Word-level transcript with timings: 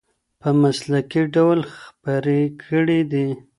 په 0.41 0.49
مسلکي 0.61 1.21
ډول 1.35 1.59
خپرې 1.75 2.41
کړې 2.67 3.01
دي. 3.11 3.27